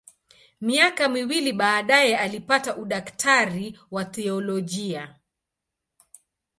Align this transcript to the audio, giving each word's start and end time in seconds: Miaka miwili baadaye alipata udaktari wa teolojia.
Miaka 0.61 1.09
miwili 1.09 1.53
baadaye 1.53 2.17
alipata 2.17 2.77
udaktari 2.77 3.79
wa 3.91 4.05
teolojia. 4.05 5.15